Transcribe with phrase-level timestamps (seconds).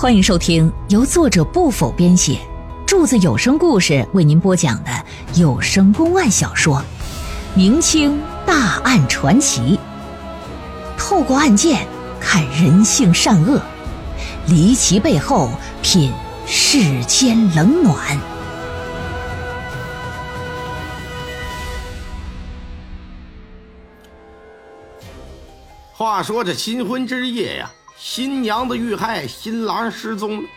[0.00, 2.38] 欢迎收听由作者不否编写，
[2.86, 4.90] 柱子有声故事为您播讲的
[5.34, 6.76] 有声公案小说
[7.56, 9.76] 《明清大案传奇》，
[10.96, 11.84] 透过案件
[12.20, 13.60] 看人性善恶，
[14.46, 15.50] 离奇背后
[15.82, 16.12] 品
[16.46, 18.16] 世间冷暖。
[25.92, 30.48] 话说这新婚之夜呀，新娘子遇害，新郎失踪了。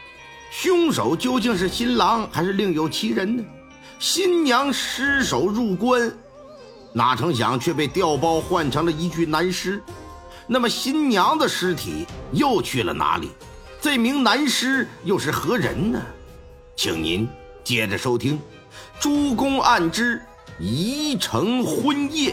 [0.52, 3.44] 凶手究竟是新郎还是另有其人呢？
[3.98, 6.14] 新娘失手入棺，
[6.94, 9.82] 哪成想却被调包换成了一具男尸。
[10.46, 13.32] 那么新娘的尸体又去了哪里？
[13.82, 16.00] 这名男尸又是何人呢？
[16.76, 17.28] 请您
[17.64, 18.38] 接着收听
[19.00, 20.22] 《诸公案之
[20.60, 22.32] 宜城婚夜》。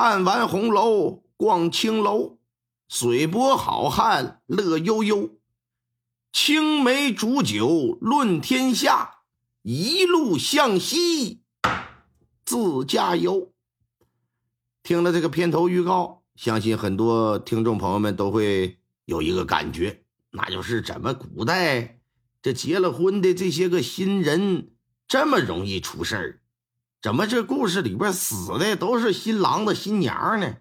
[0.00, 2.38] 看完红楼，逛青楼，
[2.88, 5.40] 水泊好汉乐悠悠，
[6.32, 9.22] 青梅煮酒论天下，
[9.62, 11.42] 一路向西
[12.44, 13.52] 自驾游。
[14.84, 21.98] 听了这个片头预告，相信很多听众朋友们都会有一个感觉，那就是怎么古代
[22.40, 24.70] 这结了婚的这些个新人
[25.08, 26.40] 这么容易出事儿？
[27.00, 30.56] 怎么这故事里边死的都是新郎的新娘呢？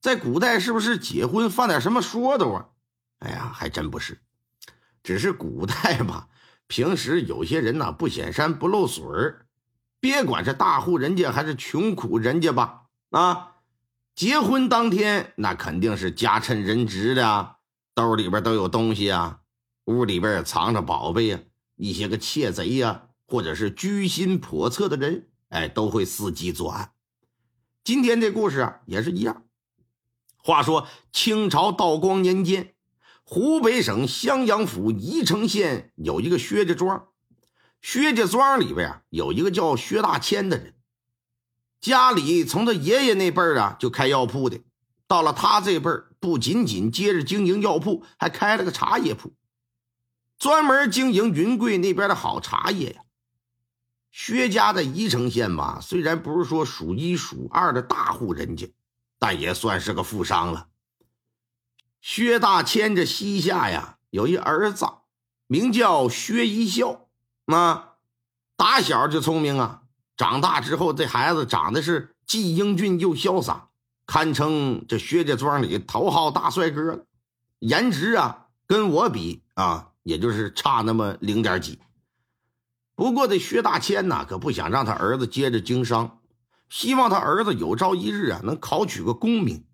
[0.00, 2.66] 在古代是不是结婚犯点什么说头啊？
[3.18, 4.20] 哎呀，还真不是，
[5.02, 6.28] 只是古代吧。
[6.68, 9.04] 平时有些人呐不显山不露水，
[10.00, 13.56] 别管是大户人家还是穷苦人家吧，啊，
[14.14, 17.56] 结婚当天那肯定是家趁人直的，
[17.94, 19.40] 兜里边都有东西啊，
[19.86, 21.40] 屋里边藏着宝贝呀，
[21.76, 25.28] 一些个窃贼呀，或者是居心叵测的人。
[25.52, 26.92] 哎，都会伺机作案。
[27.84, 29.44] 今天这故事啊，也是一样。
[30.38, 32.74] 话说清朝道光年间，
[33.22, 37.08] 湖北省襄阳府宜城县有一个薛家庄，
[37.82, 40.74] 薛家庄里边啊，有一个叫薛大谦的人，
[41.82, 44.58] 家里从他爷爷那辈儿啊就开药铺的，
[45.06, 49.34] 到了他这辈儿，不仅仅接着经营药铺，还开了个茶叶铺，
[50.38, 53.02] 专门经营云贵那边的好茶叶呀。
[54.12, 58.70] 薛家在宜城县吧，虽然不是说数一数二的大户人家，
[59.18, 60.68] 但也算是个富商了。
[62.02, 64.86] 薛大千这膝下呀，有一儿子，
[65.46, 67.08] 名叫薛一笑。
[67.46, 67.94] 啊，
[68.56, 69.82] 打小就聪明啊，
[70.16, 73.70] 长大之后这孩子长得是既英俊又潇洒，
[74.04, 77.06] 堪称这薛家庄里头号大帅哥了。
[77.60, 81.78] 颜值啊，跟我比啊，也就是差那么零点几。
[82.94, 86.20] 不过这薛大谦呐，可不想让他儿子接着经商，
[86.68, 89.64] 希望他儿子有朝一日啊能考取个功名，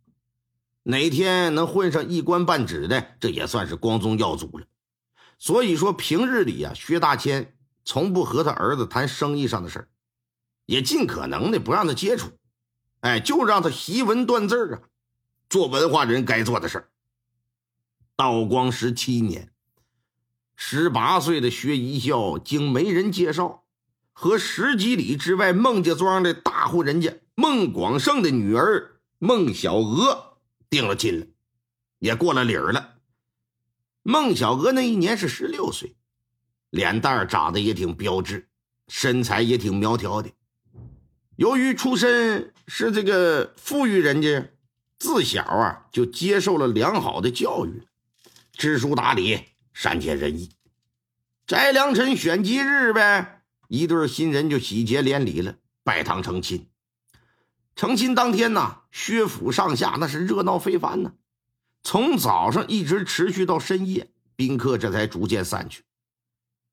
[0.85, 4.67] 哪天能混上一官半职的，这也算是光宗耀祖了。
[5.39, 9.89] 所以说平日里呀，薛大谦从不和他儿子谈生意上的事儿，
[10.67, 12.31] 也尽可能的不让他接触，
[13.01, 14.81] 哎，就让他习文断字啊，
[15.51, 16.89] 做文化人该做的事儿。
[18.17, 19.53] 道光十七年。
[20.61, 23.63] 十八岁的薛一笑经媒人介绍，
[24.13, 30.37] 和十几里之外孟家庄的大户人家孟广胜的女儿孟小娥
[30.69, 31.27] 定了亲了，
[32.01, 32.97] 也过了礼儿了。
[34.03, 35.95] 孟小娥那一年是十六岁，
[36.71, 38.49] 脸蛋长得也挺标致，
[38.89, 40.29] 身材也挺苗条的。
[41.37, 44.51] 由于出身是这个富裕人家，
[44.99, 47.85] 自小啊就接受了良好的教育，
[48.53, 49.45] 知书达理。
[49.81, 50.51] 善解人意，
[51.47, 56.69] 翟良辰选吉日呗，一对新人就喜结连理了，拜堂成亲。
[57.77, 61.13] 成亲当天呢，薛府上下那是热闹非凡呢，
[61.85, 65.85] 从早上一直持续到深夜，宾客这才逐渐散去，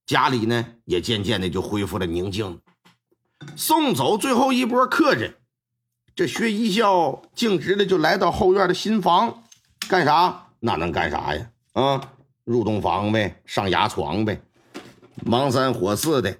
[0.08, 2.60] 家里呢也渐渐的就恢复了宁静。
[3.56, 5.36] 送走最后一波客人，
[6.16, 9.44] 这薛一笑径直的就来到后院的新房，
[9.88, 10.48] 干啥？
[10.60, 11.52] 那能干啥呀？
[11.74, 12.12] 啊！
[12.46, 14.42] 入洞房呗，上牙床呗，
[15.26, 16.38] 忙三火四的，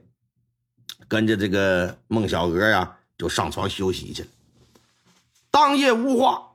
[1.08, 4.30] 跟着这个孟小娥呀，就上床休息去了。
[5.52, 6.52] 当夜无话。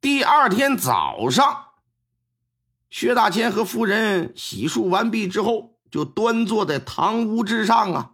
[0.00, 1.64] 第二天早上，
[2.88, 8.12] 薛大千和夫人洗漱完毕之后，就端坐在堂屋之上啊，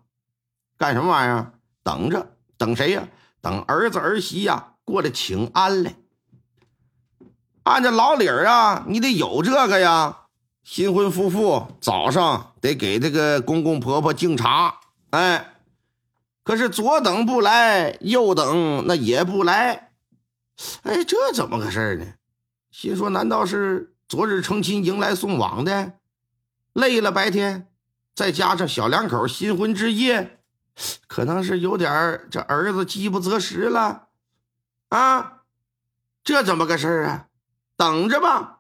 [0.78, 1.52] 干什么玩意儿？
[1.84, 3.06] 等着，等谁呀？
[3.40, 5.94] 等儿子儿媳呀过来请安来。
[7.62, 10.25] 按照老理儿啊，你得有这个呀。
[10.66, 14.80] 新婚夫妇早上得给这个公公婆婆敬茶，
[15.10, 15.54] 哎，
[16.42, 19.92] 可是左等不来，右等那也不来，
[20.82, 22.14] 哎，这怎么个事呢？
[22.72, 25.92] 心说，难道是昨日成亲迎来送往的？
[26.72, 27.68] 累了白天，
[28.16, 30.40] 再加上小两口新婚之夜，
[31.06, 34.08] 可能是有点这儿子饥不择食了
[34.88, 35.42] 啊？
[36.24, 37.28] 这怎么个事啊？
[37.76, 38.55] 等着吧。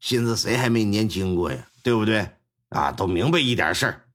[0.00, 1.68] 寻思谁还没年轻过呀？
[1.82, 2.36] 对不对？
[2.70, 4.06] 啊，都明白一点事儿。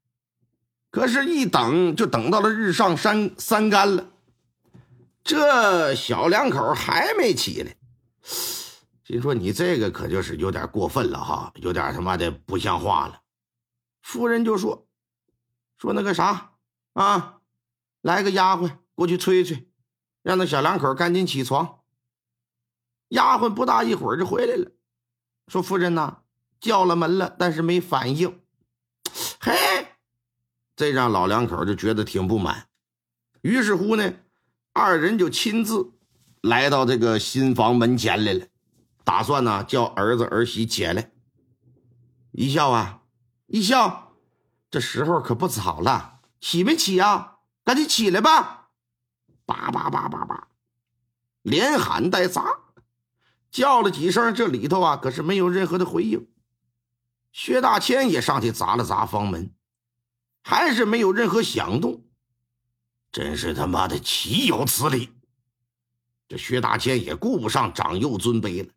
[0.92, 4.08] 可是，一等就等到了日上三三竿了，
[5.24, 7.76] 这小两口还没起来。
[9.04, 13.22] 心说你这个可就是有点过分了哈，有点他妈的不像话了。
[14.02, 14.88] 夫人就说
[15.78, 16.54] ：“说那个啥
[16.94, 17.40] 啊，
[18.02, 19.68] 来个丫鬟过去催催，
[20.24, 21.81] 让那小两口赶紧起床。”
[23.10, 24.72] 丫鬟不大一会儿就回来了，
[25.47, 26.18] 说：“夫人呐，
[26.59, 28.42] 叫了门了，但是没反应。”
[29.39, 29.53] 嘿。
[30.75, 32.68] 这让老两口就觉得挺不满，
[33.42, 34.13] 于是乎呢，
[34.74, 35.94] 二人就亲自
[36.42, 38.45] 来到这个新房门前来了，
[39.06, 41.12] 打算呢叫儿子儿媳起来。
[42.31, 43.03] 一笑啊，
[43.45, 44.18] 一笑，
[44.69, 47.38] 这时候可不早了，起没起啊？
[47.63, 48.68] 赶紧起来吧！
[49.45, 50.50] 叭叭叭叭叭，
[51.42, 52.59] 连喊带砸，
[53.56, 56.28] 叫了几声，这里头啊可是没有任何的回应。
[57.31, 59.56] 薛大千也上去砸了砸房门。
[60.44, 62.04] 还是没有任何响动，
[63.13, 65.10] 真是他妈的岂有此理！
[66.28, 68.74] 这薛大千也顾不上长幼尊卑了，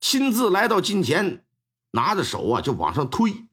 [0.00, 1.44] 亲自来到近前，
[1.90, 3.48] 拿着手啊就往上推。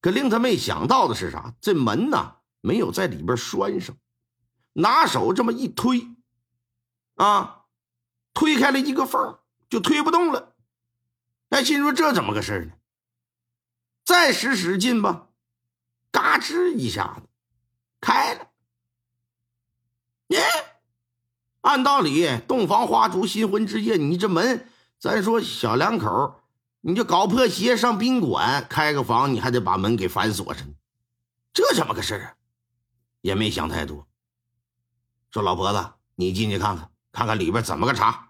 [0.00, 1.54] 可令他没想到的是啥？
[1.60, 3.94] 这门呢没有在里边拴上，
[4.72, 6.08] 拿手这么一推，
[7.16, 7.66] 啊，
[8.32, 9.38] 推开了一个缝，
[9.70, 10.52] 就推不动了。
[11.48, 12.72] 哎，心说这怎么个事呢？
[14.04, 15.28] 再使使劲吧。
[16.10, 17.28] 嘎吱一下子
[18.00, 18.48] 开了，
[20.26, 20.42] 耶！
[21.60, 24.68] 按道理，洞房花烛新婚之夜，你这门，
[24.98, 26.42] 咱说小两口，
[26.80, 30.66] 你就搞破鞋上宾馆开个房，你还得把门给反锁上，
[31.52, 32.34] 这怎么个事啊？
[33.20, 34.08] 也没想太多，
[35.30, 38.29] 说老婆子，你进去看看，看看里边怎么个茬。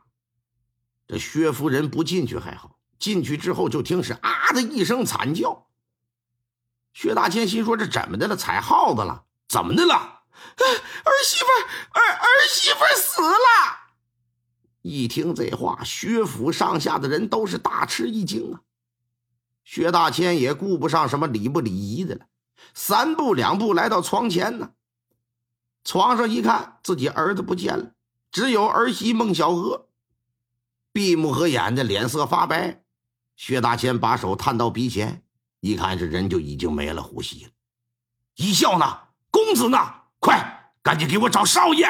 [1.11, 5.67] 这薛夫人不进去还好，进去之后就听是啊的一声惨叫。
[6.93, 8.37] 薛大千心说：“这怎么的了？
[8.37, 9.25] 踩耗子了？
[9.49, 9.95] 怎么的了？
[9.97, 11.47] 儿媳妇
[11.91, 13.37] 儿儿媳妇死了！”
[14.83, 18.61] 一听这话，薛府上下的人都是大吃一惊啊。
[19.65, 22.27] 薛大千也顾不上什么礼不礼仪的了，
[22.73, 24.71] 三步两步来到床前呢。
[25.83, 27.95] 床上一看，自己儿子不见了，
[28.31, 29.89] 只有儿媳孟小娥，
[31.01, 32.83] 闭目合眼的，脸色发白。
[33.35, 35.23] 薛大千把手探到鼻前。
[35.61, 37.51] 一看这人就已经没了呼吸了，
[38.37, 38.99] 一笑呢，
[39.31, 39.79] 公子呢？
[40.19, 41.87] 快，赶紧给我找少爷！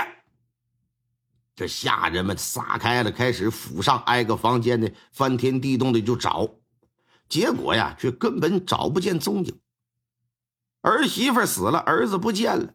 [1.57, 6.49] 这下人们撒开了，开始府上挨个房间的翻天地洞的就找，
[7.29, 9.61] 结果呀，却根本找不见踪影。
[10.83, 12.75] 儿媳妇死了，儿子不见了，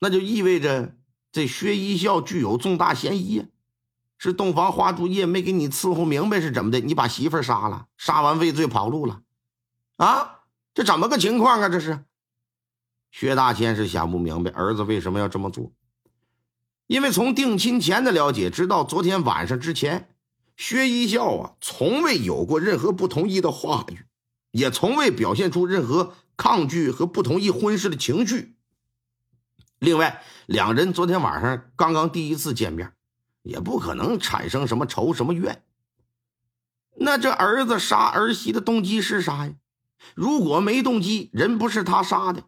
[0.00, 0.96] 那就意味着
[1.30, 3.44] 这薛一笑具有重大嫌疑呀！
[4.18, 6.80] 是洞房花烛夜没给你伺候明白是怎么的？
[6.80, 9.22] 你把媳妇杀了，杀完畏罪跑路了，
[9.96, 10.40] 啊？
[10.74, 11.68] 这怎么个情况啊？
[11.68, 12.04] 这是
[13.10, 15.72] 薛大千是想不明白儿子为什么要这么做，
[16.86, 20.10] 因为从定亲前的了解，直到昨天晚上之前，
[20.56, 24.04] 薛一笑啊，从未有过任何不同意的话语，
[24.50, 28.56] 也从未表现出任何抗拒和不同意婚事的情绪。
[29.78, 32.92] 另外，两人昨天晚上刚刚第一次见面，
[33.46, 35.62] 也不可能产生什么仇什么怨。
[36.98, 39.54] 那这儿子杀儿媳的动机是啥呀？
[40.14, 42.44] 如果没动机，人不是他杀的，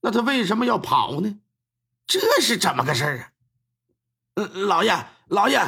[0.00, 1.38] 那他为什么要跑呢？
[2.06, 3.30] 这是怎么个事儿啊？
[4.34, 5.60] 嗯，老爷，老爷，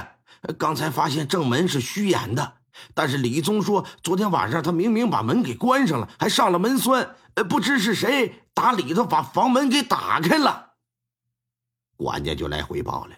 [0.59, 2.55] 刚才发现正门是虚掩的，
[2.95, 10.75] 但是李宗说昨天晚上他明明把门给关上了，还上了门栓，呃，不知是谁打里头把房门给打开了。
[11.97, 13.17] 管家就来汇报了。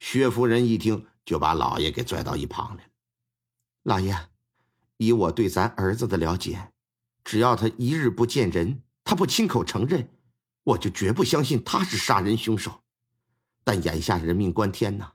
[0.00, 2.90] 薛夫人一听，就把老爷给拽到一旁来了。
[3.84, 4.16] 老爷，
[4.96, 6.72] 以我对咱儿子的了解。
[7.22, 10.08] 只要他一日不见人，他不亲口承认，
[10.64, 12.82] 我就绝不相信他是杀人凶手。
[13.62, 15.12] 但眼下人命关天呐，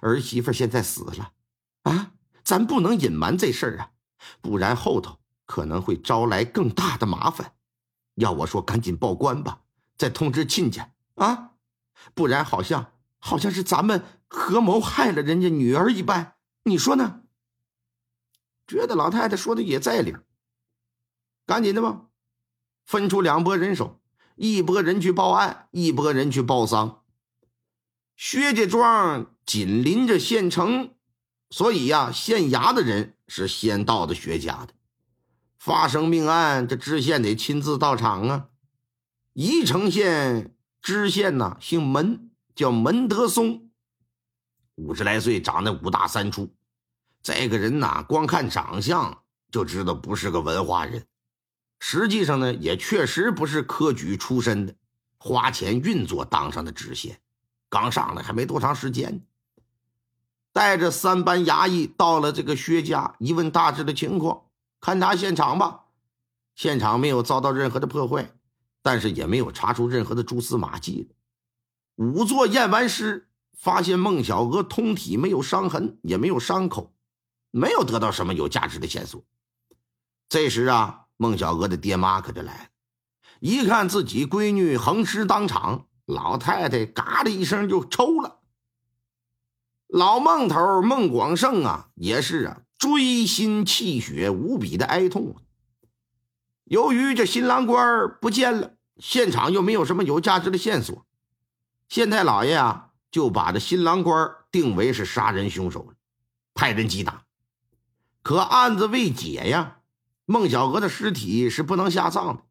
[0.00, 1.32] 儿媳妇现在死了，
[1.82, 2.12] 啊，
[2.44, 3.90] 咱不能隐瞒这事儿啊，
[4.40, 7.54] 不然后头可能会招来更大的麻烦。
[8.14, 9.62] 要我说，赶紧报官吧，
[9.96, 11.54] 再通知亲家啊，
[12.14, 12.92] 不然好像
[13.28, 17.20] 好像是咱们合谋害了人家女儿一般，你说呢？
[18.66, 20.16] 觉得老太太说的也在理。
[21.44, 22.06] 赶紧的吧，
[22.86, 24.00] 分出两拨人手，
[24.36, 27.02] 一拨人去报案，一拨人去报丧。
[28.16, 30.94] 薛家庄紧邻着县城，
[31.50, 34.72] 所以呀，县衙的人是先到的薛家的。
[35.58, 38.48] 发生命案，这知县得亲自到场啊。
[39.34, 42.27] 宜城县知县呐，姓门，
[42.58, 43.70] 叫门德松，
[44.74, 46.52] 五十来岁，长得五大三粗。
[47.22, 51.06] 这个人呐，光看长相就知道不是个文化人。
[51.78, 54.74] 实际上呢，也确实不是科举出身的，
[55.20, 57.20] 花钱运作当上的知县。
[57.68, 59.24] 刚上来还没多长时间，
[60.52, 64.46] 带着三班衙役到了这个薛家，一问大致的情况，
[64.80, 65.84] 勘察现场吧。
[66.56, 68.32] 现场没有遭到任何的破坏，
[68.82, 71.08] 但是也没有查出任何的蛛丝马迹。
[71.98, 73.28] 仵作验完尸，
[73.58, 76.94] 发现孟小娥通体没有伤痕，也没有伤口，
[77.50, 79.24] 没有得到什么有价值的线索。
[80.28, 82.68] 这时啊，孟小娥的爹妈可就来了，
[83.40, 85.86] 一看自己闺女横尸当场。
[86.06, 88.38] 老太太嘎的一声就抽了。
[89.88, 95.34] 老孟头孟广胜啊，也是啊，锥心泣血，无比的哀痛。
[96.62, 101.04] 由于这新郎官不见了，现场又没有什么有价值的线索，
[101.88, 105.92] 县太老爷啊就把这新郎官定为是杀人凶手，
[106.54, 107.22] 派人缉拿。
[108.22, 109.78] 可案子未解呀，
[110.26, 112.42] 孟小娥的尸体是不能下葬的，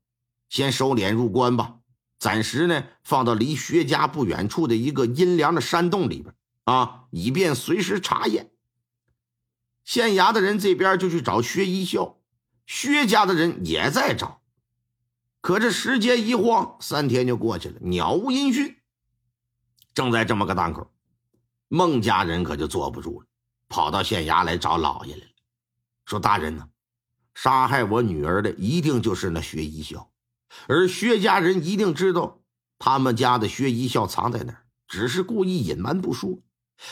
[0.50, 1.75] 先收敛入关吧。
[2.17, 8.50] 暂时呢，放到离薛家不远处的一个阴凉的山洞里边啊，以便随时查验。
[9.84, 12.17] 县衙的人这边就去找薛一笑，
[12.65, 14.41] 薛家的人也在找。
[15.41, 18.76] 可这时间一晃，三天就过去了，鸟无音讯。
[19.97, 20.91] 正在这么个档口，
[21.69, 23.25] 孟家人可就坐不住了，
[23.67, 25.31] 跑到县衙来找老爷来了，
[26.05, 26.69] 说：“大人呢，
[27.33, 30.11] 杀害我女儿的一定就是那薛一笑。”
[30.69, 32.41] 而薛家人一定知道
[32.77, 36.37] 他们家的薛一笑藏在哪儿，只是故意隐瞒不说。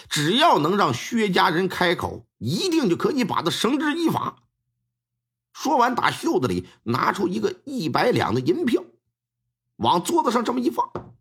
[0.10, 4.42] 只要能让薛家人开口，一定就可以把他绳之以法。
[5.54, 8.84] 说完，打袖子里拿出一个一百两的银票，
[9.76, 11.14] 往桌子上这么一放，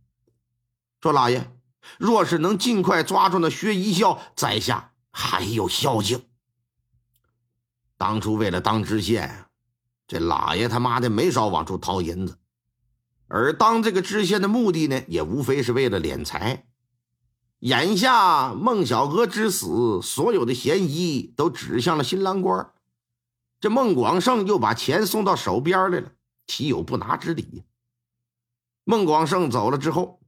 [1.03, 1.54] 说：“老爷，
[1.99, 6.25] 若是能尽快抓住那薛一笑，在下还有孝敬。
[7.97, 9.47] 当初为了当知县。”
[10.07, 12.37] 这老爷他妈的没少往出掏银子，
[13.27, 16.67] 而当这个知县的目的呢，也无非是为了敛财。
[17.61, 22.71] 眼下孟小娥之死，所有的嫌疑都指向了新郎官。
[23.59, 26.13] 这孟广胜又把钱送到手边来了，
[26.47, 27.65] 岂有不拿之理？
[28.85, 30.21] 孟广胜走了之后，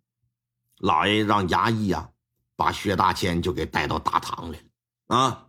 [0.79, 2.11] 老爷让衙役呀，
[2.57, 5.17] 把薛大千就给带到大堂来了。
[5.17, 5.47] 啊，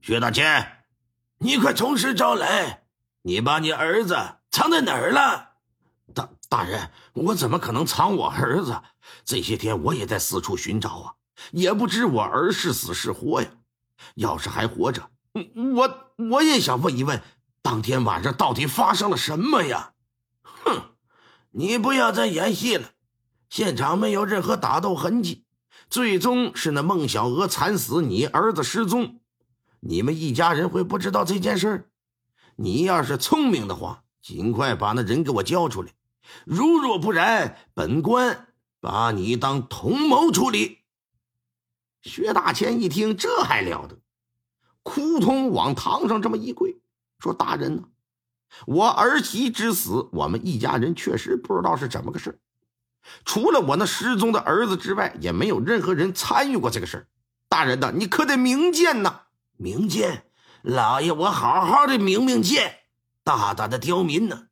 [0.00, 0.84] 薛大千。
[1.38, 2.84] 你快从实招来！
[3.22, 4.16] 你把你儿子
[4.50, 5.50] 藏在哪儿了？
[6.14, 8.80] 大大人，我怎么可能藏我儿子？
[9.24, 11.14] 这些天我也在四处寻找啊，
[11.50, 13.48] 也不知我儿是死是活呀。
[14.16, 15.10] 要是还活着，
[15.74, 17.22] 我我也想问一问，
[17.62, 19.92] 当天晚上到底发生了什么呀？
[20.42, 20.96] 哼，
[21.50, 22.90] 你不要再演戏了，
[23.52, 25.44] 现场没有任何打斗痕迹，
[25.90, 29.20] 最终是那孟小娥惨死，你儿子失踪。
[29.80, 31.90] 你们一家人会不知道这件事
[32.56, 35.90] 你要是聪明的话，尽快把那人给我交出来；
[36.46, 40.78] 如若不然，本官把你当同谋处理。
[42.00, 43.98] 薛大千一听，这还了得，
[44.82, 46.80] 扑通往堂上这么一跪，
[47.18, 47.82] 说：“大人呢？
[48.66, 52.40] 我儿媳之死，我们一家人确实不知道是怎么个事
[53.24, 57.06] 除了我那失踪的儿子之外，也没有任何人参与过这个事儿。
[57.48, 59.22] 大人呐，你可得明鉴呐！”
[59.58, 60.24] 明鉴，
[60.62, 62.78] 老爷，我好好的明明鉴，
[63.22, 64.46] 大大的刁民呢，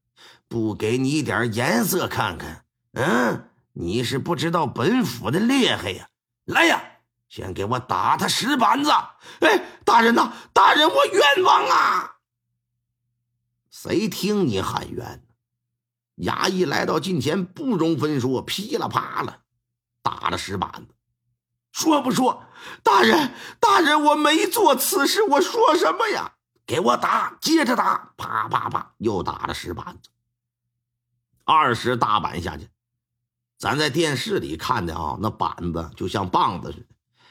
[0.48, 6.08] 不给你一点颜色看看，嗯，你是不知道本府的厉害呀！
[6.44, 6.82] 来呀，
[7.28, 8.90] 先给我打他十板子！
[9.40, 12.16] 哎，大人呐，大人，我冤枉啊！
[13.70, 15.22] 谁听你喊冤？
[16.22, 19.38] 衙役来到近前，不容分说，噼里啪啦
[20.02, 20.94] 打了十板子。
[21.72, 22.44] 说不说，
[22.82, 26.32] 大人，大人，我没做此事，我说什么呀？
[26.66, 30.10] 给我打，接着打，啪啪啪，又打了十板子，
[31.44, 32.68] 二十大板下去。
[33.58, 36.86] 咱在电视里看的啊，那板子就像棒子似的。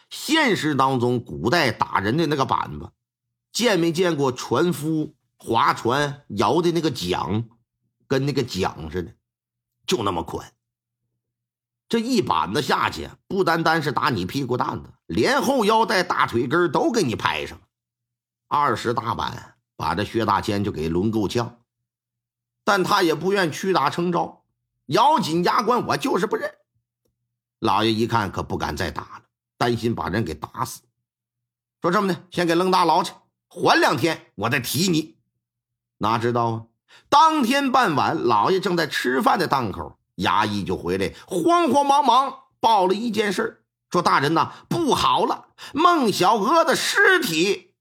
[0.09, 2.91] 现实当中，古代打人的那个板子，
[3.51, 7.47] 见没见过船夫划船摇的那个桨，
[8.09, 9.15] 跟那个桨似的，
[9.87, 10.51] 就那么宽。
[11.87, 17.61] 这一板子下去，不单单是打你屁股蛋子，连后腰带、大腿根都给你拍上。
[18.47, 21.61] 二十大板把这薛大千就给抡够呛，
[22.63, 24.43] 但他也不愿屈打成招，
[24.87, 26.51] 咬紧牙关，我就是不认。
[27.59, 29.23] 老爷一看，可不敢再打了，
[29.57, 30.81] 担心把人给打死。
[31.81, 33.13] 说这么的，先给扔大牢去，
[33.47, 35.17] 缓两天，我再提你。
[35.97, 36.65] 哪知道啊，
[37.09, 47.73] 当天傍晚，老爷正在吃饭的档口，衙役就回来，慌慌忙忙报了一件事说大人呐，不好了，孟小娥的尸体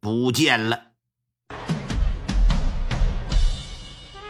[0.00, 0.80] 不见了。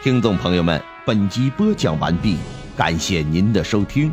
[0.02, 2.36] 听众朋友们，本集播讲完毕，
[2.76, 4.12] 感谢您的收听。